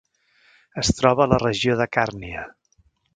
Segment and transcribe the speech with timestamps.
[0.83, 2.47] Es troba a la regió de Càrnia.